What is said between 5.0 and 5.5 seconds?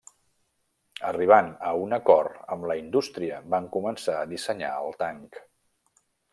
tanc.